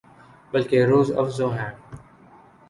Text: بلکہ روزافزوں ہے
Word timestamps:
بلکہ 0.53 0.85
روزافزوں 0.85 1.51
ہے 1.53 1.69